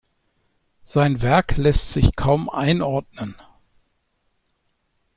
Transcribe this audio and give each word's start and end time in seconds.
Sein 0.83 1.21
Werk 1.21 1.57
lässt 1.57 1.93
sich 1.93 2.15
kaum 2.15 2.49
einordnen. 2.49 3.35